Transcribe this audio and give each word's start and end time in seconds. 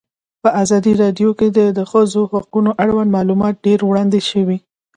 په 0.43 0.49
ازادي 0.61 0.93
راډیو 1.03 1.29
کې 1.39 1.47
د 1.57 1.59
د 1.77 1.79
ښځو 1.91 2.21
حقونه 2.31 2.71
اړوند 2.83 3.09
معلومات 3.17 3.55
ډېر 3.65 3.79
وړاندې 3.85 4.19
شوي. 4.29 4.57